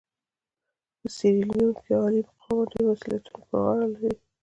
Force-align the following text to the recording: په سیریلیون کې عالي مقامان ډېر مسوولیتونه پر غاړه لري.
په 0.99 1.07
سیریلیون 1.15 1.69
کې 1.79 1.89
عالي 1.99 2.21
مقامان 2.29 2.65
ډېر 2.71 2.83
مسوولیتونه 2.89 3.39
پر 3.47 3.51
غاړه 3.63 3.87
لري. 3.93 4.13